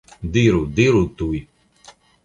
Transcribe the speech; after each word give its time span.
Diru, 0.37 0.61
diru 0.79 1.05
tuj! 1.21 1.45